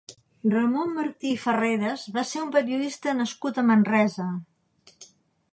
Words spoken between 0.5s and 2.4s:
Ramon Martí i Farreras va